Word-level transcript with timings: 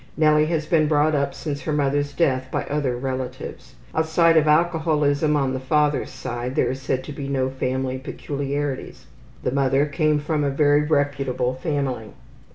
Nellie 0.17 0.47
has 0.47 0.65
been 0.65 0.87
brought 0.87 1.13
up 1.13 1.35
since 1.35 1.61
her 1.61 1.71
mother's 1.71 2.11
death 2.11 2.47
by 2.49 2.63
other 2.65 2.97
relatives. 2.97 3.75
Outside 3.93 4.35
of 4.35 4.47
alcoholism 4.47 5.35
on 5.37 5.53
the 5.53 5.59
father's 5.59 6.09
side 6.09 6.55
there 6.55 6.71
is 6.71 6.81
said 6.81 7.03
to 7.03 7.13
be 7.13 7.27
no 7.27 7.51
family 7.51 7.99
peculiarities. 7.99 9.05
The 9.43 9.51
mother 9.51 9.85
came 9.85 10.17
from 10.17 10.43
a 10.43 10.49
very 10.49 10.81
reputable 10.81 11.53
family. 11.53 12.13